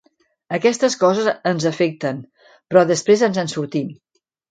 Aquestes 0.57 0.95
coses 1.01 1.27
ens 1.51 1.67
afecten, 1.71 2.23
però 2.71 2.83
després 2.93 3.25
ens 3.29 3.39
en 3.43 3.53
sortim. 3.53 3.93